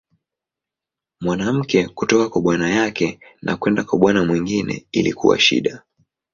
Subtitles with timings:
[1.21, 5.83] Mwanamke kutoka kwa bwana yake na kwenda kwa bwana mwingine ilikuwa shida.